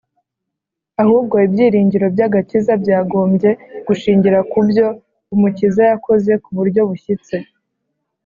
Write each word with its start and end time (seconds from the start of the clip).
Ahubwo, 1.03 1.35
ibyiringiro 1.45 2.05
by'agakiza 2.15 2.73
byagombye 2.83 3.49
gushingira 3.87 4.39
ku 4.51 4.59
byo 4.67 4.87
Umukiza 5.33 5.81
yakoze 5.91 6.31
ku 6.43 6.49
buryo 6.57 6.81
bushyitse, 6.89 7.35